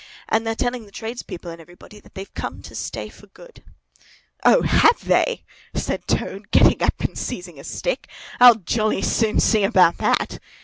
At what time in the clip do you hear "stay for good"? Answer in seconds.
2.73-3.63